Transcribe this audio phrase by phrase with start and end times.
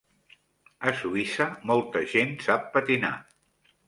[0.91, 3.13] A Suïssa molta gent sap patinar.